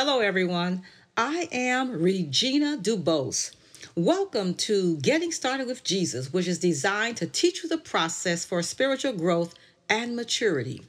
Hello, 0.00 0.20
everyone. 0.20 0.82
I 1.16 1.48
am 1.50 1.90
Regina 1.90 2.78
Dubose. 2.80 3.50
Welcome 3.96 4.54
to 4.54 4.96
Getting 4.98 5.32
Started 5.32 5.66
with 5.66 5.82
Jesus, 5.82 6.32
which 6.32 6.46
is 6.46 6.60
designed 6.60 7.16
to 7.16 7.26
teach 7.26 7.64
you 7.64 7.68
the 7.68 7.78
process 7.78 8.44
for 8.44 8.62
spiritual 8.62 9.14
growth 9.14 9.56
and 9.90 10.14
maturity. 10.14 10.84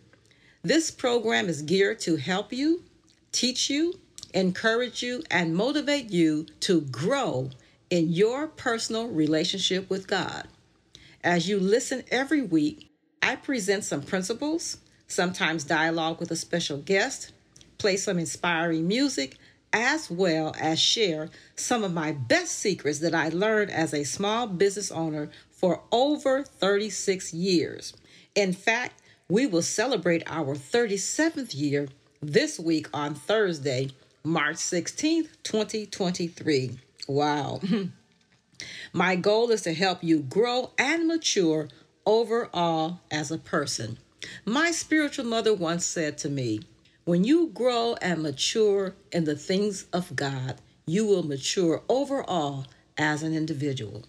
This 0.62 0.92
program 0.92 1.50
is 1.50 1.64
geared 1.64 2.00
to 2.02 2.18
help 2.18 2.54
you, 2.54 2.84
teach 3.32 3.68
you, 3.68 3.96
encourage 4.36 5.02
you, 5.02 5.24
and 5.32 5.56
motivate 5.56 6.12
you 6.12 6.46
to 6.60 6.82
grow 6.82 7.50
in 7.90 8.12
your 8.12 8.48
personal 8.48 9.08
relationship 9.08 9.90
with 9.90 10.06
God. 10.06 10.48
As 11.24 11.50
you 11.50 11.60
listen 11.60 12.04
every 12.12 12.44
week, 12.44 12.92
I 13.24 13.38
present 13.38 13.86
some 13.86 14.04
principles, 14.04 14.78
sometimes 15.08 15.64
dialogue 15.64 16.20
with 16.20 16.30
a 16.30 16.36
special 16.36 16.78
guest 16.78 17.32
play 17.80 17.98
some 17.98 18.20
inspiring 18.20 18.88
music, 18.88 19.38
as 19.74 20.12
well 20.12 20.54
as 20.60 20.80
share 20.80 21.30
some 21.56 21.84
of 21.84 21.94
my 21.94 22.12
best 22.12 22.60
secrets 22.60 23.00
that 23.00 23.16
I 23.16 23.30
learned 23.30 23.72
as 23.72 23.94
a 23.94 24.04
small 24.04 24.48
business 24.48 24.92
owner 24.92 25.30
for 25.50 25.82
over 25.92 26.44
36 26.44 27.34
years. 27.34 27.94
In 28.36 28.54
fact, 28.54 29.02
we 29.28 29.46
will 29.46 29.62
celebrate 29.62 30.24
our 30.28 30.56
37th 30.56 31.56
year 31.56 31.88
this 32.22 32.60
week 32.60 32.88
on 32.94 33.16
Thursday, 33.16 33.90
March 34.24 34.58
16th, 34.58 35.30
2023. 35.44 36.80
Wow. 37.08 37.62
My 38.94 39.16
goal 39.16 39.52
is 39.52 39.62
to 39.62 39.74
help 39.74 40.04
you 40.04 40.20
grow 40.20 40.72
and 40.78 41.08
mature 41.08 41.70
overall 42.06 43.00
as 43.12 43.32
a 43.32 43.38
person. 43.38 43.98
My 44.46 44.72
spiritual 44.72 45.26
mother 45.26 45.54
once 45.54 45.86
said 45.86 46.18
to 46.20 46.30
me, 46.30 46.62
when 47.10 47.24
you 47.24 47.48
grow 47.48 47.96
and 48.04 48.22
mature 48.22 48.94
in 49.12 49.24
the 49.24 49.36
things 49.36 49.88
of 49.92 50.16
God, 50.16 50.62
you 50.86 51.08
will 51.08 51.24
mature 51.24 51.82
overall 51.90 52.68
as 53.00 53.24
an 53.24 53.34
individual. 53.34 54.06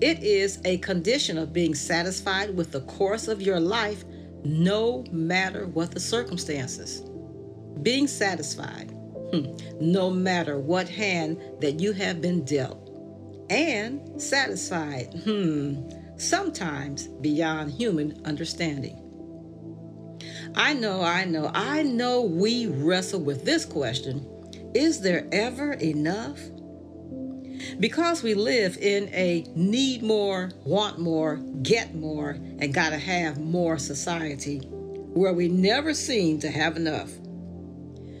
It 0.00 0.22
is 0.22 0.58
a 0.64 0.78
condition 0.78 1.36
of 1.36 1.52
being 1.52 1.74
satisfied 1.74 2.56
with 2.56 2.72
the 2.72 2.80
course 2.80 3.28
of 3.28 3.42
your 3.42 3.60
life, 3.60 4.04
no 4.42 5.04
matter 5.12 5.66
what 5.66 5.90
the 5.90 6.00
circumstances. 6.00 7.02
Being 7.82 8.06
satisfied 8.06 8.95
no 9.80 10.10
matter 10.10 10.58
what 10.58 10.88
hand 10.88 11.40
that 11.60 11.80
you 11.80 11.92
have 11.92 12.20
been 12.20 12.44
dealt, 12.44 12.82
and 13.50 14.20
satisfied, 14.20 15.12
hmm, 15.24 15.88
sometimes 16.16 17.08
beyond 17.08 17.70
human 17.70 18.20
understanding. 18.24 19.02
I 20.54 20.72
know, 20.72 21.02
I 21.02 21.24
know, 21.24 21.50
I 21.52 21.82
know 21.82 22.22
we 22.22 22.66
wrestle 22.66 23.20
with 23.20 23.44
this 23.44 23.64
question 23.64 24.26
Is 24.74 25.00
there 25.00 25.26
ever 25.32 25.74
enough? 25.74 26.40
Because 27.80 28.22
we 28.22 28.34
live 28.34 28.76
in 28.78 29.08
a 29.12 29.46
need 29.54 30.02
more, 30.02 30.50
want 30.64 30.98
more, 30.98 31.36
get 31.62 31.94
more, 31.94 32.30
and 32.30 32.72
gotta 32.72 32.98
have 32.98 33.38
more 33.38 33.78
society 33.78 34.58
where 34.58 35.32
we 35.32 35.48
never 35.48 35.94
seem 35.94 36.38
to 36.40 36.50
have 36.50 36.76
enough. 36.76 37.10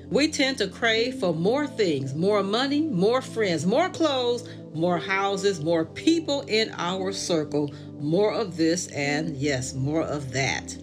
We 0.08 0.28
tend 0.28 0.58
to 0.58 0.68
crave 0.68 1.16
for 1.16 1.34
more 1.34 1.66
things, 1.66 2.14
more 2.14 2.42
money, 2.42 2.82
more 2.82 3.20
friends, 3.20 3.66
more 3.66 3.88
clothes, 3.88 4.48
more 4.72 4.98
houses, 4.98 5.60
more 5.60 5.84
people 5.84 6.42
in 6.42 6.72
our 6.76 7.12
circle, 7.12 7.74
more 7.98 8.32
of 8.32 8.56
this, 8.56 8.86
and 8.88 9.36
yes, 9.36 9.74
more 9.74 10.02
of 10.02 10.32
that. 10.32 10.76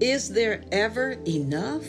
Is 0.00 0.30
there 0.30 0.64
ever 0.70 1.12
enough? 1.26 1.84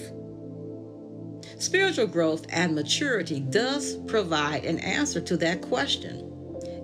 Spiritual 1.59 2.07
growth 2.07 2.46
and 2.50 2.75
maturity 2.75 3.40
does 3.40 3.97
provide 4.07 4.63
an 4.63 4.80
answer 4.80 5.19
to 5.22 5.35
that 5.38 5.62
question. 5.62 6.30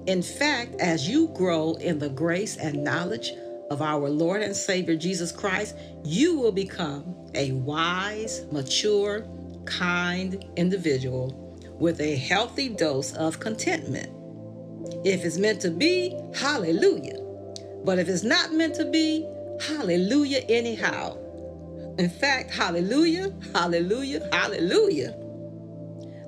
In 0.07 0.21
fact, 0.21 0.75
as 0.81 1.07
you 1.07 1.27
grow 1.35 1.73
in 1.75 1.99
the 1.99 2.09
grace 2.09 2.57
and 2.57 2.83
knowledge 2.83 3.31
of 3.69 3.81
our 3.81 4.09
Lord 4.09 4.41
and 4.41 4.55
Savior 4.55 4.95
Jesus 4.95 5.31
Christ, 5.31 5.75
you 6.03 6.37
will 6.37 6.51
become 6.51 7.15
a 7.35 7.51
wise, 7.51 8.45
mature, 8.51 9.25
kind 9.69 10.43
individual 10.57 11.45
with 11.79 12.01
a 12.01 12.15
healthy 12.15 12.69
dose 12.69 13.13
of 13.13 13.39
contentment. 13.39 14.11
If 15.05 15.23
it's 15.23 15.37
meant 15.37 15.61
to 15.61 15.71
be, 15.71 16.13
hallelujah. 16.35 17.19
But 17.85 17.99
if 17.99 18.09
it's 18.09 18.23
not 18.23 18.53
meant 18.53 18.75
to 18.75 18.85
be, 18.85 19.25
hallelujah 19.61 20.41
anyhow. 20.49 21.17
In 21.97 22.09
fact, 22.09 22.51
hallelujah, 22.51 23.33
hallelujah, 23.53 24.27
hallelujah. 24.31 25.15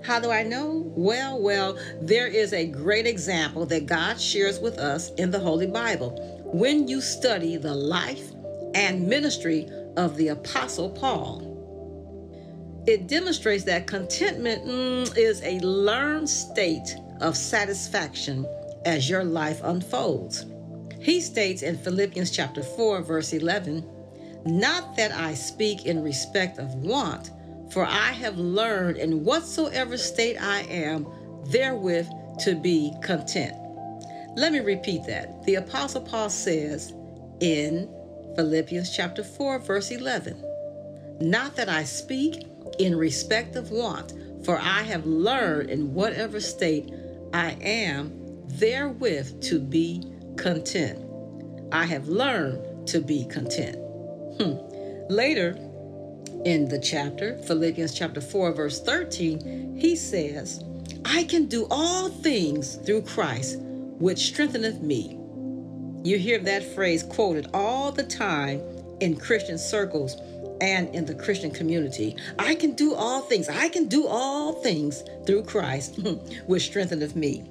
How 0.04 0.20
do 0.20 0.32
I 0.32 0.44
know? 0.44 0.92
Well, 0.96 1.42
well, 1.42 1.78
there 2.02 2.28
is 2.28 2.54
a 2.54 2.66
great 2.66 3.06
example 3.06 3.66
that 3.68 3.86
God 3.86 4.20
shares 4.20 4.60
with 4.60 4.80
us 4.80 5.12
in 5.16 5.32
the 5.32 5.40
Holy 5.40 5.68
Bible 5.68 6.42
when 6.54 6.88
you 6.88 7.02
study 7.02 7.58
the 7.58 7.74
life 7.74 8.32
and 8.74 9.08
ministry 9.08 9.70
of 9.98 10.18
the 10.18 10.30
Apostle 10.30 10.90
Paul 10.90 11.51
it 12.88 13.08
demonstrates 13.08 13.64
that 13.66 13.88
contentment 13.88 14.66
mm, 14.66 15.18
is 15.18 15.42
a 15.44 15.60
learned 15.60 16.30
state 16.30 16.96
of 17.20 17.38
satisfaction 17.38 18.46
as 18.86 19.10
your 19.10 19.24
life 19.24 19.62
unfolds. 19.64 20.46
He 21.00 21.22
states 21.22 21.62
in 21.62 21.78
Philippians 21.78 22.32
chapter 22.32 22.64
4 22.64 23.02
verse 23.02 23.34
11, 23.34 23.84
"Not 24.46 24.96
that 24.98 25.12
I 25.12 25.36
speak 25.36 25.86
in 25.86 26.04
respect 26.04 26.58
of 26.58 26.74
want, 26.76 27.32
for 27.70 27.86
I 27.86 28.12
have 28.12 28.38
learned 28.38 28.98
in 28.98 29.24
whatsoever 29.24 29.98
state 29.98 30.38
I 30.42 30.62
am 30.62 31.08
therewith 31.46 32.08
to 32.40 32.56
be 32.56 32.94
content." 33.02 33.56
Let 34.36 34.54
me 34.54 34.60
repeat 34.60 35.06
that. 35.06 35.44
The 35.44 35.56
apostle 35.56 36.02
Paul 36.02 36.30
says 36.30 36.94
in 37.40 37.90
Philippians 38.36 38.96
chapter 38.96 39.24
4 39.24 39.60
verse 39.60 39.92
11, 39.92 40.44
"Not 41.20 41.56
that 41.58 41.70
I 41.70 41.84
speak 41.84 42.48
in 42.80 42.96
respect 42.96 43.56
of 43.56 43.72
want, 43.72 44.14
for 44.46 44.60
I 44.60 44.84
have 44.84 45.06
learned 45.06 45.70
in 45.70 45.94
whatever 45.94 46.40
state 46.40 46.94
I 47.34 47.52
am 47.62 48.14
therewith 48.48 49.42
to 49.44 49.60
be 49.60 50.04
content. 50.38 51.00
I 51.72 51.86
have 51.86 52.08
learned 52.08 52.88
to 52.90 53.02
be 53.02 53.26
content. 53.26 53.78
Hmm. 54.40 54.58
Later, 55.10 55.58
In 56.46 56.70
the 56.70 56.80
chapter, 56.80 57.38
Philippians 57.44 57.94
chapter 57.94 58.20
4, 58.20 58.54
verse 58.54 58.82
13, 58.82 59.78
he 59.80 59.96
says, 59.96 60.64
I 61.06 61.26
can 61.26 61.46
do 61.46 61.68
all 61.70 62.10
things 62.10 62.78
through 62.78 63.04
Christ, 63.04 63.60
which 63.62 64.20
strengtheneth 64.20 64.82
me. 64.82 65.20
You 66.04 66.18
hear 66.18 66.40
that 66.40 66.64
phrase 66.76 67.04
quoted 67.04 67.48
all 67.54 67.92
the 67.92 68.04
time 68.04 68.62
in 69.02 69.18
Christian 69.18 69.60
circles 69.60 70.16
and 70.62 70.94
in 70.96 71.06
the 71.06 71.16
Christian 71.16 71.52
community. 71.52 72.16
I 72.40 72.56
can 72.56 72.74
do 72.74 72.94
all 72.94 73.22
things. 73.22 73.50
I 73.50 73.68
can 73.68 73.88
do 73.88 74.08
all 74.08 74.54
things 74.62 75.04
through 75.26 75.44
Christ, 75.44 76.00
which 76.46 76.64
strengtheneth 76.64 77.16
me. 77.16 77.44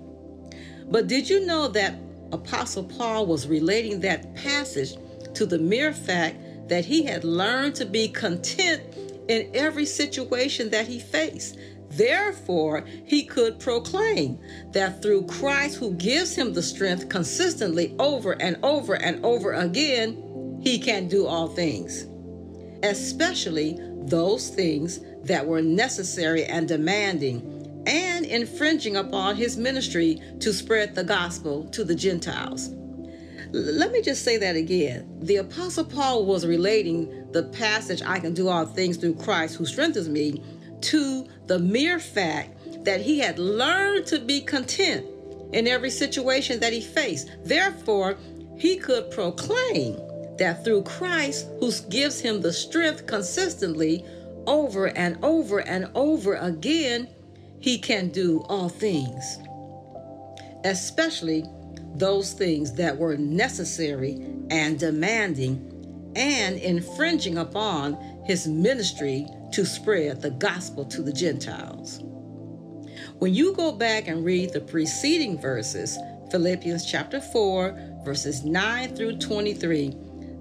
But 0.87 1.09
did 1.09 1.29
you 1.29 1.45
know 1.45 1.69
that 1.69 1.95
Apostle 2.33 2.85
Paul 2.85 3.27
was 3.27 3.47
relating 3.47 4.01
that 4.01 4.35
passage 4.35 4.95
to 5.35 5.45
the 5.45 5.59
mere 5.59 5.93
fact 5.93 6.37
that 6.69 6.85
he 6.85 7.03
had 7.03 7.25
learned 7.25 7.75
to 7.77 7.85
be 7.85 8.09
content 8.09 8.83
in 9.29 9.51
every 9.55 9.85
situation 9.85 10.71
that 10.71 10.87
he 10.87 10.99
faced? 10.99 11.59
Therefore, 11.91 12.85
he 13.05 13.25
could 13.25 13.59
proclaim 13.59 14.39
that 14.73 15.03
through 15.03 15.27
Christ, 15.27 15.77
who 15.77 15.93
gives 15.95 16.37
him 16.37 16.53
the 16.53 16.63
strength 16.63 17.09
consistently 17.09 17.95
over 17.99 18.41
and 18.41 18.57
over 18.63 18.95
and 18.95 19.25
over 19.25 19.53
again, 19.55 20.61
he 20.63 20.79
can 20.79 21.09
do 21.09 21.27
all 21.27 21.49
things, 21.49 22.07
especially 22.83 23.79
those 24.03 24.49
things 24.49 25.01
that 25.25 25.47
were 25.47 25.63
necessary 25.63 26.45
and 26.45 26.67
demanding 26.67 27.83
and 27.87 28.27
infringing 28.27 28.97
upon 28.97 29.37
his 29.37 29.57
ministry 29.57 30.21
to 30.41 30.53
spread 30.53 30.95
the 30.95 31.05
gospel 31.05 31.65
to 31.71 31.85
the 31.85 31.95
Gentiles. 31.95 32.71
Let 33.53 33.91
me 33.91 34.01
just 34.01 34.23
say 34.23 34.37
that 34.37 34.55
again. 34.55 35.09
The 35.23 35.37
Apostle 35.37 35.85
Paul 35.85 36.25
was 36.25 36.47
relating 36.47 37.33
the 37.33 37.45
passage, 37.45 38.03
I 38.03 38.19
can 38.19 38.35
do 38.35 38.49
all 38.49 38.67
things 38.67 38.97
through 38.97 39.17
Christ 39.17 39.57
who 39.57 39.67
strengthens 39.67 40.09
me, 40.09 40.43
to 40.83 41.27
the 41.47 41.59
mere 41.59 41.99
fact 41.99 42.85
that 42.85 43.01
he 43.01 43.19
had 43.19 43.39
learned 43.39 44.07
to 44.07 44.19
be 44.19 44.41
content 44.41 45.07
in 45.53 45.67
every 45.67 45.91
situation 45.91 46.61
that 46.61 46.73
he 46.73 46.81
faced. 46.81 47.31
Therefore, 47.45 48.17
he 48.57 48.77
could 48.77 49.11
proclaim 49.11 49.99
that 50.41 50.65
through 50.65 50.83
Christ, 50.83 51.47
who 51.61 51.71
gives 51.91 52.19
him 52.19 52.41
the 52.41 52.53
strength 52.53 53.07
consistently 53.07 54.05
over 54.47 54.87
and 54.89 55.19
over 55.23 55.61
and 55.61 55.91
over 55.95 56.35
again, 56.35 57.09
he 57.61 57.79
can 57.79 58.09
do 58.09 58.41
all 58.49 58.71
things, 58.71 59.39
especially 60.65 61.45
those 61.95 62.33
things 62.33 62.73
that 62.73 62.97
were 62.97 63.19
necessary 63.19 64.13
and 64.51 64.79
demanding 64.79 66.13
and 66.17 66.57
infringing 66.57 67.37
upon 67.37 67.95
his 68.25 68.49
ministry 68.49 69.27
to 69.53 69.67
spread 69.67 70.23
the 70.23 70.31
gospel 70.31 70.87
to 70.87 71.03
the 71.03 71.13
Gentiles. 71.13 72.01
When 73.19 73.35
you 73.35 73.53
go 73.55 73.73
back 73.73 74.09
and 74.09 74.25
read 74.25 74.55
the 74.55 74.63
preceding 74.63 75.39
verses, 75.39 75.99
Philippians 76.31 76.91
chapter 76.91 77.21
4, 77.21 78.01
verses 78.05 78.43
9 78.43 78.97
through 78.97 79.19
23, 79.19 79.95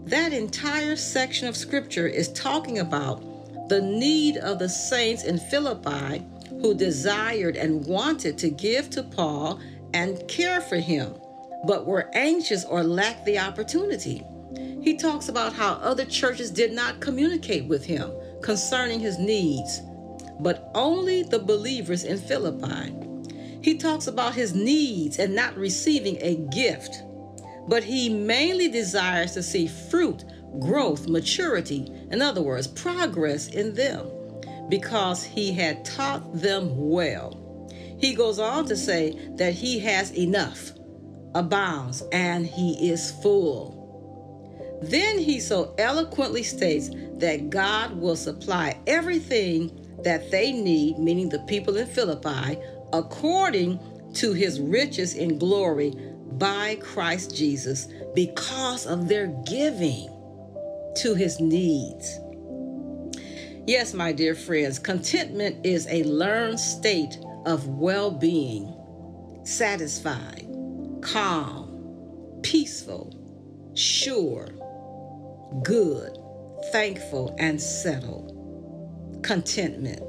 that 0.09 0.33
entire 0.33 0.95
section 0.95 1.47
of 1.47 1.55
scripture 1.55 2.07
is 2.07 2.33
talking 2.33 2.79
about 2.79 3.69
the 3.69 3.81
need 3.81 4.37
of 4.37 4.57
the 4.57 4.69
saints 4.69 5.23
in 5.23 5.37
Philippi 5.37 6.25
who 6.61 6.73
desired 6.73 7.55
and 7.55 7.85
wanted 7.85 8.37
to 8.39 8.49
give 8.49 8.89
to 8.89 9.03
Paul 9.03 9.59
and 9.93 10.27
care 10.27 10.61
for 10.61 10.77
him, 10.77 11.13
but 11.65 11.85
were 11.85 12.09
anxious 12.13 12.65
or 12.65 12.83
lacked 12.83 13.25
the 13.25 13.37
opportunity. 13.37 14.23
He 14.81 14.97
talks 14.97 15.29
about 15.29 15.53
how 15.53 15.73
other 15.73 16.05
churches 16.05 16.49
did 16.49 16.71
not 16.71 16.99
communicate 16.99 17.65
with 17.65 17.85
him 17.85 18.11
concerning 18.41 18.99
his 18.99 19.19
needs, 19.19 19.81
but 20.39 20.71
only 20.73 21.21
the 21.21 21.39
believers 21.39 22.03
in 22.03 22.17
Philippi. 22.17 22.95
He 23.61 23.77
talks 23.77 24.07
about 24.07 24.33
his 24.33 24.55
needs 24.55 25.19
and 25.19 25.35
not 25.35 25.55
receiving 25.55 26.17
a 26.21 26.35
gift, 26.51 27.03
but 27.67 27.83
he 27.83 28.09
mainly 28.09 28.69
desires 28.69 29.33
to 29.33 29.43
see 29.43 29.67
fruit, 29.67 30.23
growth, 30.59 31.07
maturity, 31.07 31.91
in 32.11 32.21
other 32.21 32.41
words, 32.41 32.67
progress 32.67 33.47
in 33.47 33.73
them 33.75 34.07
because 34.69 35.23
he 35.23 35.51
had 35.53 35.83
taught 35.83 36.41
them 36.41 36.69
well. 36.75 37.67
He 37.99 38.13
goes 38.13 38.39
on 38.39 38.65
to 38.65 38.75
say 38.75 39.17
that 39.35 39.53
he 39.53 39.79
has 39.79 40.15
enough, 40.17 40.71
abounds, 41.35 42.03
and 42.11 42.45
he 42.45 42.89
is 42.89 43.11
full. 43.11 44.79
Then 44.81 45.19
he 45.19 45.39
so 45.39 45.75
eloquently 45.77 46.43
states 46.43 46.89
that 47.17 47.49
God 47.49 47.99
will 47.99 48.15
supply 48.15 48.79
everything 48.87 49.85
that 50.03 50.31
they 50.31 50.53
need, 50.53 50.97
meaning 50.97 51.27
the 51.27 51.39
people 51.39 51.75
in 51.75 51.87
Philippi, 51.87 52.57
according 52.93 53.79
to 54.13 54.33
his 54.33 54.61
riches 54.61 55.13
in 55.13 55.37
glory 55.37 55.93
by 56.39 56.75
Christ 56.81 57.35
Jesus, 57.35 57.87
because 58.15 58.87
of 58.87 59.07
their 59.07 59.27
giving 59.45 60.09
to 60.97 61.13
his 61.13 61.39
needs. 61.39 62.19
Yes, 63.67 63.93
my 63.93 64.11
dear 64.11 64.33
friends, 64.33 64.79
contentment 64.79 65.65
is 65.65 65.85
a 65.87 66.03
learned 66.03 66.59
state 66.59 67.19
of 67.45 67.67
well 67.67 68.09
being, 68.09 68.73
satisfied, 69.43 70.47
calm, 71.01 72.39
peaceful, 72.41 73.13
sure, 73.75 74.47
good, 75.63 76.17
thankful, 76.71 77.35
and 77.37 77.61
settled. 77.61 78.35
Contentment. 79.21 80.01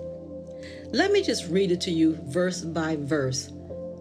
Let 0.93 1.13
me 1.13 1.23
just 1.23 1.49
read 1.49 1.71
it 1.71 1.81
to 1.83 1.91
you 1.91 2.19
verse 2.23 2.63
by 2.63 2.97
verse 2.97 3.51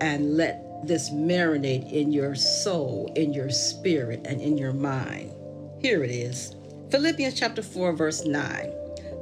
and 0.01 0.37
let 0.37 0.68
this 0.83 1.09
marinate 1.09 1.91
in 1.91 2.11
your 2.11 2.35
soul, 2.35 3.11
in 3.15 3.33
your 3.33 3.49
spirit, 3.49 4.21
and 4.25 4.41
in 4.41 4.57
your 4.57 4.73
mind. 4.73 5.33
Here 5.81 6.03
it 6.03 6.11
is 6.11 6.55
Philippians 6.91 7.39
chapter 7.39 7.61
4, 7.61 7.93
verse 7.93 8.25
9. 8.25 8.71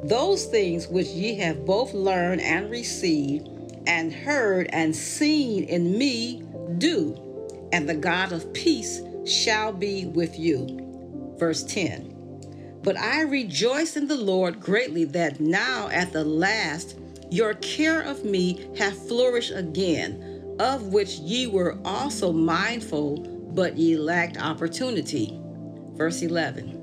Those 0.03 0.45
things 0.45 0.87
which 0.87 1.07
ye 1.07 1.35
have 1.35 1.65
both 1.65 1.93
learned 1.93 2.41
and 2.41 2.69
received, 2.69 3.49
and 3.87 4.13
heard 4.13 4.67
and 4.71 4.95
seen 4.95 5.63
in 5.63 5.97
me, 5.97 6.43
do, 6.77 7.67
and 7.71 7.87
the 7.87 7.95
God 7.95 8.31
of 8.31 8.51
peace 8.53 9.01
shall 9.25 9.73
be 9.73 10.05
with 10.05 10.37
you. 10.37 11.35
Verse 11.37 11.63
10. 11.63 12.79
But 12.83 12.97
I 12.97 13.21
rejoice 13.21 13.97
in 13.97 14.07
the 14.07 14.17
Lord 14.17 14.61
greatly 14.61 15.03
that 15.05 15.39
now 15.39 15.89
at 15.89 16.13
the 16.13 16.23
last 16.23 16.97
your 17.29 17.55
care 17.55 18.01
of 18.01 18.23
me 18.23 18.69
hath 18.77 19.07
flourished 19.07 19.51
again, 19.53 20.36
of 20.59 20.87
which 20.87 21.15
ye 21.19 21.47
were 21.47 21.77
also 21.85 22.31
mindful, 22.31 23.17
but 23.53 23.77
ye 23.77 23.97
lacked 23.97 24.41
opportunity. 24.41 25.39
Verse 25.93 26.21
11. 26.21 26.77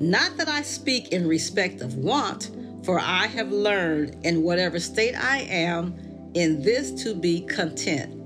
Not 0.00 0.36
that 0.36 0.48
I 0.48 0.62
speak 0.62 1.08
in 1.08 1.26
respect 1.26 1.80
of 1.80 1.96
want, 1.96 2.50
for 2.84 2.98
I 2.98 3.26
have 3.26 3.52
learned 3.52 4.24
in 4.24 4.42
whatever 4.42 4.78
state 4.78 5.14
I 5.14 5.40
am 5.42 5.94
in 6.34 6.62
this 6.62 7.02
to 7.04 7.14
be 7.14 7.42
content. 7.42 8.16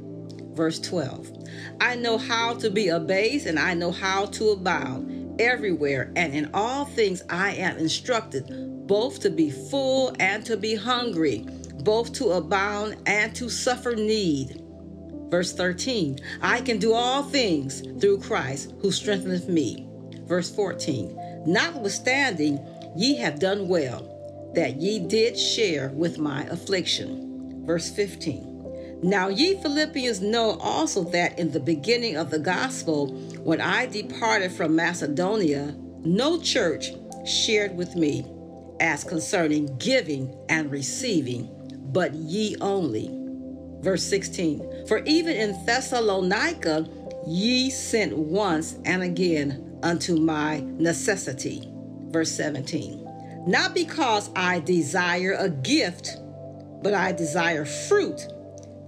Verse 0.54 0.78
12 0.80 1.30
I 1.80 1.96
know 1.96 2.18
how 2.18 2.54
to 2.54 2.70
be 2.70 2.88
abased 2.88 3.46
and 3.46 3.58
I 3.58 3.74
know 3.74 3.90
how 3.90 4.26
to 4.26 4.50
abound 4.50 5.40
everywhere, 5.40 6.12
and 6.16 6.32
in 6.32 6.50
all 6.54 6.84
things 6.84 7.22
I 7.28 7.54
am 7.54 7.76
instructed 7.78 8.86
both 8.86 9.20
to 9.20 9.30
be 9.30 9.50
full 9.50 10.14
and 10.20 10.44
to 10.46 10.56
be 10.56 10.74
hungry, 10.74 11.46
both 11.82 12.12
to 12.14 12.30
abound 12.30 12.96
and 13.06 13.34
to 13.36 13.48
suffer 13.48 13.94
need. 13.94 14.60
Verse 15.30 15.52
13 15.52 16.18
I 16.42 16.60
can 16.60 16.78
do 16.78 16.92
all 16.92 17.22
things 17.22 17.82
through 18.00 18.20
Christ 18.20 18.72
who 18.80 18.92
strengtheneth 18.92 19.48
me. 19.48 19.88
Verse 20.26 20.54
14 20.54 21.44
Notwithstanding, 21.46 22.58
ye 22.96 23.16
have 23.16 23.38
done 23.38 23.68
well, 23.68 24.52
that 24.54 24.80
ye 24.80 24.98
did 24.98 25.38
share 25.38 25.88
with 25.90 26.18
my 26.18 26.44
affliction. 26.44 27.64
Verse 27.66 27.90
15. 27.90 29.00
Now 29.02 29.28
ye 29.28 29.60
Philippians 29.60 30.22
know 30.22 30.58
also 30.60 31.04
that 31.04 31.38
in 31.38 31.50
the 31.50 31.60
beginning 31.60 32.16
of 32.16 32.30
the 32.30 32.38
gospel, 32.38 33.08
when 33.42 33.60
I 33.60 33.86
departed 33.86 34.52
from 34.52 34.74
Macedonia, 34.74 35.74
no 36.04 36.40
church 36.40 36.92
shared 37.26 37.76
with 37.76 37.96
me 37.96 38.26
as 38.80 39.04
concerning 39.04 39.76
giving 39.78 40.34
and 40.48 40.70
receiving, 40.70 41.50
but 41.94 42.12
ye 42.12 42.56
only. 42.60 43.10
Verse 43.80 44.02
16. 44.02 44.86
For 44.88 44.98
even 45.04 45.36
in 45.36 45.64
Thessalonica 45.64 46.86
ye 47.26 47.70
sent 47.70 48.18
once 48.18 48.76
and 48.84 49.02
again 49.02 49.78
unto 49.82 50.16
my 50.16 50.60
necessity. 50.76 51.70
Verse 52.08 52.32
17. 52.32 53.44
Not 53.46 53.74
because 53.74 54.30
I 54.34 54.60
desire 54.60 55.36
a 55.38 55.48
gift, 55.48 56.16
but 56.82 56.94
I 56.94 57.12
desire 57.12 57.64
fruit 57.64 58.26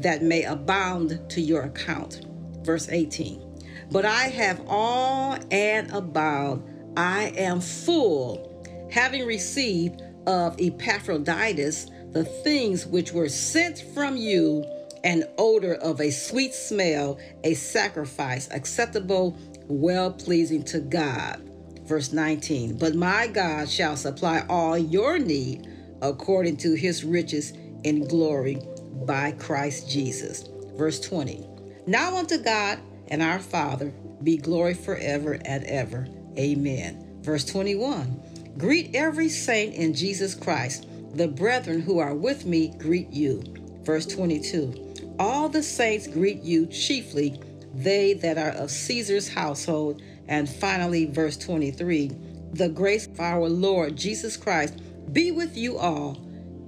that 0.00 0.22
may 0.22 0.42
abound 0.42 1.30
to 1.30 1.40
your 1.40 1.62
account. 1.62 2.26
Verse 2.62 2.88
18. 2.88 3.42
But 3.90 4.04
I 4.04 4.24
have 4.24 4.60
all 4.66 5.38
and 5.50 5.90
abound. 5.92 6.64
I 6.96 7.32
am 7.36 7.60
full 7.60 8.52
having 8.90 9.26
received 9.26 10.02
of 10.26 10.56
Epaphroditus 10.58 11.86
the 12.12 12.24
things 12.24 12.86
which 12.86 13.12
were 13.12 13.28
sent 13.28 13.80
from 13.94 14.16
you, 14.16 14.64
an 15.04 15.24
odor 15.38 15.74
of 15.74 16.00
a 16.00 16.10
sweet 16.10 16.54
smell, 16.54 17.18
a 17.44 17.54
sacrifice 17.54 18.48
acceptable, 18.50 19.36
well 19.68 20.12
pleasing 20.12 20.64
to 20.64 20.80
God. 20.80 21.42
Verse 21.84 22.12
19 22.12 22.78
But 22.78 22.94
my 22.94 23.26
God 23.26 23.68
shall 23.68 23.96
supply 23.96 24.44
all 24.48 24.76
your 24.76 25.18
need 25.18 25.68
according 26.02 26.56
to 26.58 26.74
his 26.74 27.04
riches 27.04 27.52
in 27.84 28.06
glory 28.06 28.60
by 29.04 29.32
Christ 29.32 29.88
Jesus. 29.88 30.48
Verse 30.76 31.00
20 31.00 31.46
Now 31.86 32.16
unto 32.16 32.38
God 32.38 32.80
and 33.08 33.22
our 33.22 33.38
Father 33.38 33.92
be 34.22 34.36
glory 34.36 34.74
forever 34.74 35.38
and 35.44 35.64
ever. 35.64 36.08
Amen. 36.38 37.20
Verse 37.22 37.44
21 37.44 38.54
Greet 38.58 38.94
every 38.94 39.28
saint 39.28 39.74
in 39.74 39.94
Jesus 39.94 40.34
Christ. 40.34 40.86
The 41.16 41.28
brethren 41.28 41.80
who 41.80 41.98
are 41.98 42.14
with 42.14 42.44
me 42.44 42.74
greet 42.76 43.08
you. 43.10 43.42
Verse 43.84 44.04
22 44.04 45.14
All 45.18 45.48
the 45.48 45.62
saints 45.62 46.06
greet 46.06 46.42
you, 46.42 46.66
chiefly 46.66 47.40
they 47.72 48.12
that 48.12 48.36
are 48.36 48.50
of 48.50 48.70
Caesar's 48.70 49.30
household. 49.30 50.02
And 50.28 50.46
finally, 50.46 51.06
verse 51.06 51.38
23 51.38 52.10
The 52.52 52.68
grace 52.68 53.06
of 53.06 53.18
our 53.18 53.48
Lord 53.48 53.96
Jesus 53.96 54.36
Christ 54.36 54.78
be 55.10 55.32
with 55.32 55.56
you 55.56 55.78
all. 55.78 56.20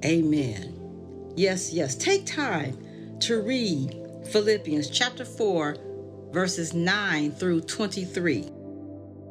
Amen. 0.02 1.32
Yes, 1.36 1.74
yes. 1.74 1.94
Take 1.94 2.24
time 2.24 3.18
to 3.20 3.42
read 3.42 3.94
Philippians 4.32 4.88
chapter 4.88 5.26
4, 5.26 5.76
verses 6.32 6.72
9 6.72 7.32
through 7.32 7.60
23. 7.62 8.44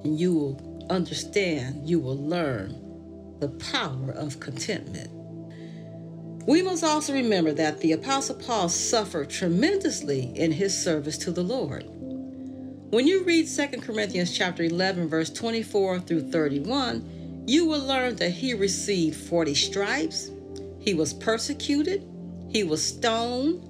And 0.03 0.19
you 0.19 0.35
will 0.35 0.87
understand, 0.91 1.89
you 1.89 1.99
will 1.99 2.17
learn 2.17 2.86
the 3.39 3.49
power 3.49 4.11
of 4.11 4.39
contentment. 4.39 5.09
We 6.47 6.61
must 6.61 6.83
also 6.83 7.13
remember 7.13 7.51
that 7.53 7.81
the 7.81 7.91
Apostle 7.91 8.35
Paul 8.35 8.69
suffered 8.69 9.29
tremendously 9.29 10.31
in 10.35 10.51
his 10.51 10.81
service 10.81 11.17
to 11.19 11.31
the 11.31 11.43
Lord. 11.43 11.83
When 12.89 13.05
you 13.05 13.25
read 13.25 13.47
2 13.49 13.81
Corinthians 13.81 14.35
chapter 14.35 14.63
11 14.63 15.09
verse 15.09 15.29
24 15.29 15.99
through 15.99 16.31
31, 16.31 17.43
you 17.45 17.65
will 17.65 17.85
learn 17.85 18.15
that 18.15 18.31
he 18.31 18.53
received 18.53 19.17
40 19.17 19.55
stripes, 19.55 20.31
he 20.79 20.93
was 20.93 21.13
persecuted, 21.13 22.07
he 22.49 22.63
was 22.63 22.81
stoned, 22.81 23.61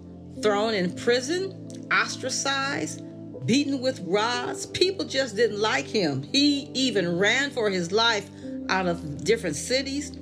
thrown 0.43 0.75
in 0.75 0.95
prison, 0.95 1.87
ostracized, 1.91 3.01
beaten 3.47 3.81
with 3.81 3.99
rods. 4.01 4.67
People 4.67 5.05
just 5.05 5.35
didn't 5.35 5.59
like 5.59 5.87
him. 5.87 6.21
He 6.21 6.69
even 6.73 7.17
ran 7.17 7.49
for 7.49 7.69
his 7.69 7.91
life 7.91 8.29
out 8.69 8.87
of 8.87 9.23
different 9.23 9.55
cities 9.55 10.17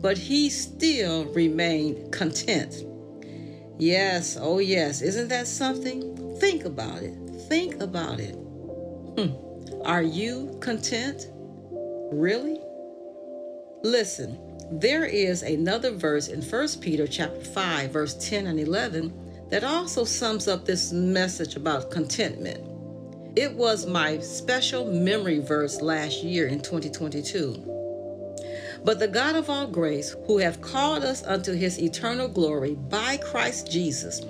but 0.00 0.16
he 0.16 0.48
still 0.48 1.24
remained 1.26 2.12
content. 2.12 2.84
Yes, 3.78 4.36
oh 4.40 4.58
yes, 4.58 5.02
isn't 5.02 5.28
that 5.28 5.46
something? 5.46 6.36
Think 6.38 6.64
about 6.64 7.02
it. 7.02 7.14
Think 7.48 7.80
about 7.80 8.20
it. 8.20 8.34
Hmm. 8.34 9.82
Are 9.84 10.02
you 10.02 10.56
content? 10.60 11.26
Really? 12.12 12.60
Listen, 13.82 14.38
there 14.70 15.04
is 15.04 15.42
another 15.42 15.92
verse 15.92 16.28
in 16.28 16.42
1 16.42 16.68
Peter 16.80 17.06
chapter 17.06 17.40
5 17.40 17.90
verse 17.90 18.14
10 18.28 18.46
and 18.46 18.60
11 18.60 19.48
that 19.50 19.64
also 19.64 20.04
sums 20.04 20.46
up 20.46 20.64
this 20.64 20.92
message 20.92 21.56
about 21.56 21.90
contentment. 21.90 22.60
It 23.36 23.54
was 23.54 23.86
my 23.86 24.18
special 24.18 24.90
memory 24.90 25.38
verse 25.38 25.80
last 25.80 26.22
year 26.22 26.48
in 26.48 26.60
2022. 26.60 27.77
But 28.84 28.98
the 28.98 29.08
God 29.08 29.36
of 29.36 29.50
all 29.50 29.66
grace, 29.66 30.14
who 30.26 30.38
hath 30.38 30.60
called 30.60 31.04
us 31.04 31.22
unto 31.24 31.52
his 31.52 31.80
eternal 31.80 32.28
glory 32.28 32.74
by 32.74 33.16
Christ 33.18 33.70
Jesus, 33.70 34.22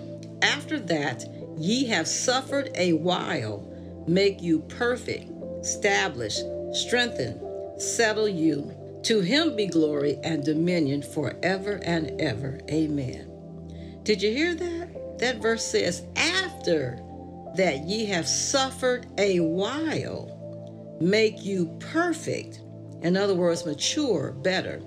after 0.43 0.78
that 0.81 1.25
ye 1.57 1.87
have 1.87 2.09
suffered 2.09 2.71
a 2.75 2.95
while, 2.95 3.67
make 4.07 4.40
you 4.43 4.61
perfect, 4.61 5.31
establish, 5.61 6.40
strengthen, 6.73 7.40
settle 7.78 8.28
you. 8.28 8.75
To 9.05 9.21
him 9.21 9.57
be 9.57 9.67
glory 9.67 10.19
and 10.25 10.45
dominion 10.45 11.02
forever 11.02 11.81
and 11.85 12.21
ever. 12.21 12.61
Amen. 12.71 13.31
Did 14.02 14.23
you 14.23 14.33
hear 14.33 14.55
that? 14.55 15.19
That 15.19 15.40
verse 15.43 15.64
says, 15.64 16.02
After 16.17 17.00
that 17.57 17.85
ye 17.85 18.07
have 18.07 18.26
suffered 18.26 19.07
a 19.19 19.40
while, 19.40 20.99
make 21.00 21.45
you 21.45 21.76
perfect 21.78 22.61
in 23.02 23.17
other 23.17 23.35
words, 23.35 23.64
mature 23.64 24.33
better, 24.33 24.81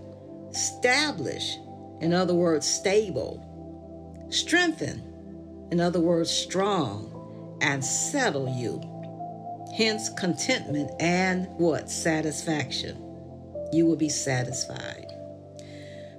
establish, 0.49 1.57
in 2.01 2.13
other 2.13 2.33
words, 2.33 2.67
stable, 2.67 4.27
strengthen, 4.29 5.67
in 5.71 5.79
other 5.79 5.99
words, 5.99 6.29
strong, 6.29 7.57
and 7.61 7.83
settle 7.83 8.49
you. 8.49 8.81
Hence, 9.77 10.09
contentment 10.09 10.91
and 10.99 11.47
what? 11.57 11.89
Satisfaction. 11.89 12.97
You 13.71 13.85
will 13.85 13.95
be 13.95 14.09
satisfied. 14.09 15.07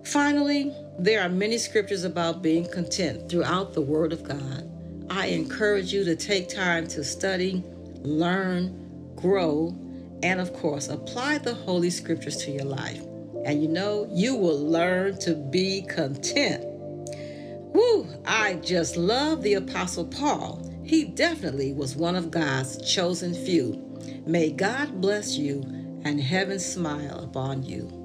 Finally, 0.05 0.75
there 0.99 1.23
are 1.23 1.29
many 1.29 1.59
scriptures 1.59 2.05
about 2.05 2.43
being 2.43 2.69
content 2.71 3.29
throughout 3.29 3.75
the 3.75 3.83
Word 3.83 4.13
of 4.13 4.23
God. 4.23 4.69
I 5.11 5.27
encourage 5.27 5.93
you 5.93 6.05
to 6.05 6.17
take 6.17 6.49
time 6.49 6.87
to 6.89 7.05
study, 7.05 7.63
learn, 8.03 9.15
grow, 9.17 9.77
and 10.23 10.41
of 10.41 10.53
course, 10.53 10.89
apply 10.89 11.39
the 11.39 11.55
Holy 11.55 11.91
Scriptures 11.91 12.37
to 12.39 12.51
your 12.51 12.65
life. 12.65 13.03
And 13.45 13.61
you 13.61 13.69
know, 13.69 14.09
you 14.13 14.37
will 14.37 14.59
learn 14.59 15.19
to 15.21 15.35
be 15.35 15.83
content. 15.83 16.65
Woo, 17.75 18.07
I 18.25 18.55
just 18.55 18.97
love 18.97 19.43
the 19.43 19.55
Apostle 19.55 20.05
Paul. 20.05 20.69
He 20.85 21.05
definitely 21.05 21.73
was 21.73 21.97
one 21.97 22.15
of 22.15 22.31
God's 22.31 22.79
chosen 22.93 23.35
few. 23.35 24.01
May 24.27 24.53
God 24.53 25.01
bless 25.01 25.37
you 25.37 25.63
and 26.05 26.21
heaven 26.21 26.61
smile 26.61 27.21
upon 27.21 27.63
you. 27.63 27.99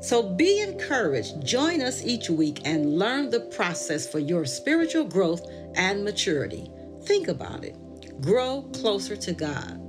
So 0.00 0.22
be 0.22 0.60
encouraged. 0.60 1.44
Join 1.44 1.80
us 1.80 2.04
each 2.04 2.28
week 2.28 2.60
and 2.64 2.98
learn 2.98 3.30
the 3.30 3.40
process 3.40 4.10
for 4.10 4.18
your 4.18 4.44
spiritual 4.44 5.04
growth 5.04 5.42
and 5.76 6.04
maturity. 6.04 6.70
Think 7.04 7.28
about 7.28 7.64
it. 7.64 7.76
Grow 8.20 8.62
closer 8.72 9.16
to 9.16 9.32
God 9.32 9.83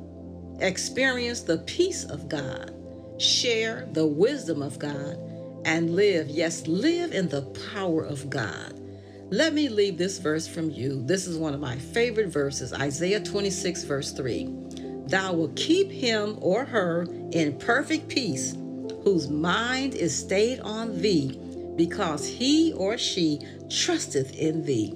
experience 0.59 1.41
the 1.41 1.59
peace 1.59 2.05
of 2.05 2.29
God, 2.29 2.73
share 3.17 3.87
the 3.91 4.05
wisdom 4.05 4.61
of 4.61 4.79
God, 4.79 5.17
and 5.65 5.95
live, 5.95 6.29
yes, 6.29 6.67
live 6.67 7.11
in 7.11 7.27
the 7.29 7.41
power 7.73 8.03
of 8.03 8.29
God. 8.29 8.79
Let 9.31 9.53
me 9.53 9.69
leave 9.69 9.97
this 9.97 10.19
verse 10.19 10.47
from 10.47 10.69
you. 10.69 11.03
This 11.03 11.25
is 11.25 11.37
one 11.37 11.53
of 11.53 11.59
my 11.59 11.77
favorite 11.77 12.27
verses 12.27 12.73
Isaiah 12.73 13.19
26, 13.19 13.83
verse 13.83 14.11
3. 14.11 14.49
Thou 15.07 15.33
wilt 15.33 15.55
keep 15.55 15.89
him 15.91 16.37
or 16.41 16.65
her 16.65 17.07
in 17.31 17.57
perfect 17.57 18.07
peace, 18.07 18.53
whose 19.03 19.27
mind 19.27 19.95
is 19.95 20.17
stayed 20.17 20.59
on 20.59 21.01
thee, 21.01 21.39
because 21.75 22.27
he 22.27 22.73
or 22.73 22.97
she 22.97 23.39
trusteth 23.69 24.35
in 24.35 24.63
thee. 24.63 24.93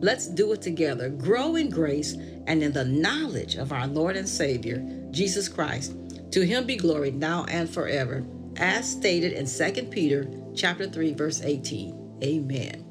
Let's 0.00 0.28
do 0.28 0.52
it 0.52 0.60
together. 0.60 1.08
Grow 1.08 1.56
in 1.56 1.70
grace 1.70 2.16
and 2.46 2.62
in 2.62 2.72
the 2.72 2.84
knowledge 2.84 3.56
of 3.56 3.72
our 3.72 3.86
Lord 3.86 4.16
and 4.16 4.28
Savior, 4.28 4.78
Jesus 5.10 5.48
Christ. 5.48 5.94
To 6.32 6.44
him 6.44 6.66
be 6.66 6.76
glory 6.76 7.10
now 7.10 7.44
and 7.44 7.68
forever, 7.68 8.24
as 8.56 8.90
stated 8.90 9.32
in 9.32 9.46
2 9.46 9.84
Peter 9.84 10.28
chapter 10.54 10.88
3 10.88 11.14
verse 11.14 11.42
18. 11.42 12.18
Amen. 12.22 12.84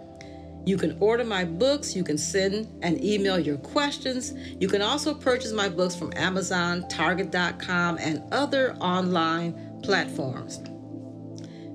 You 0.66 0.78
can 0.78 0.98
order 1.00 1.24
my 1.24 1.44
books. 1.44 1.96
You 1.96 2.04
can 2.04 2.18
send 2.18 2.68
and 2.84 3.04
email 3.04 3.40
your 3.40 3.58
questions. 3.58 4.34
You 4.60 4.68
can 4.68 4.82
also 4.82 5.14
purchase 5.14 5.52
my 5.52 5.70
books 5.70 5.96
from 5.96 6.14
Amazon, 6.16 6.88
Target.com, 6.88 7.98
and 7.98 8.22
other 8.32 8.76
online 8.76 9.80
platforms. 9.82 10.62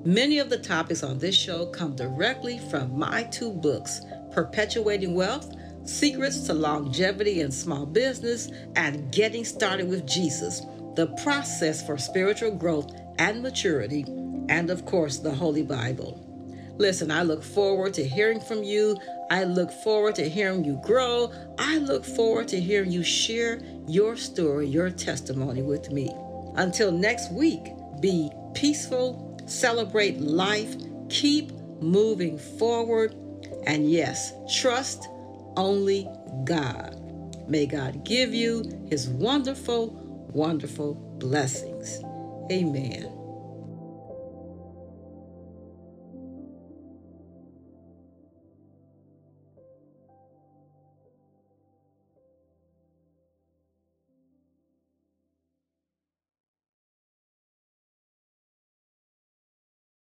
Many 0.05 0.39
of 0.39 0.51
the 0.51 0.59
topics 0.59 1.03
on 1.03 1.19
this 1.19 1.35
show 1.35 1.67
come 1.67 1.97
directly 1.97 2.61
from 2.71 2.97
my 2.97 3.25
two 3.25 3.53
books 3.53 4.03
Perpetuating 4.33 5.15
Wealth 5.15 5.53
Secrets 5.85 6.41
to 6.47 6.55
Longevity 6.55 7.41
in 7.41 7.51
Small 7.51 7.87
Business, 7.87 8.51
and 8.77 9.11
Getting 9.13 9.45
Started 9.45 9.89
with 9.89 10.07
Jesus 10.07 10.63
the 10.97 11.09
process 11.23 11.85
for 11.87 11.99
spiritual 11.99 12.51
growth 12.51 12.91
and 13.19 13.43
maturity, 13.43 14.05
and 14.49 14.71
of 14.71 14.85
course, 14.85 15.19
the 15.19 15.35
Holy 15.35 15.63
Bible. 15.63 16.23
Listen, 16.79 17.11
I 17.11 17.23
look 17.23 17.43
forward 17.43 17.95
to 17.95 18.07
hearing 18.07 18.41
from 18.41 18.63
you. 18.63 18.99
I 19.31 19.45
look 19.45 19.73
forward 19.73 20.15
to 20.17 20.29
hearing 20.29 20.65
you 20.65 20.81
grow. 20.85 21.33
I 21.59 21.79
look 21.79 22.05
forward 22.05 22.49
to 22.49 22.61
hearing 22.61 22.93
you 22.93 23.03
share 23.03 23.61
your 23.89 24.17
story, 24.17 24.67
your 24.67 24.91
testimony 24.91 25.63
with 25.63 25.91
me. 25.91 26.11
Until 26.57 26.93
next 26.93 27.33
week, 27.33 27.73
be 28.01 28.31
peaceful, 28.55 29.39
celebrate 29.47 30.21
life, 30.21 30.77
keep 31.09 31.53
moving 31.81 32.39
forward, 32.39 33.15
and 33.67 33.91
yes, 33.91 34.33
trust 34.61 35.09
only 35.57 36.09
God. 36.45 36.95
May 37.49 37.67
God 37.67 38.05
give 38.05 38.35
you 38.35 38.87
his 38.91 39.09
wonderful, 39.09 39.89
wonderful 40.33 40.95
blessings. 41.19 42.01
Amen. 42.51 43.16